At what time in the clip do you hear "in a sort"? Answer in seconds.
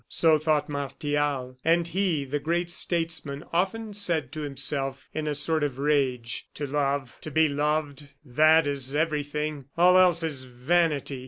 5.13-5.63